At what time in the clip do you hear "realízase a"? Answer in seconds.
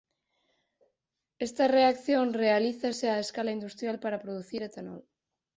2.43-3.21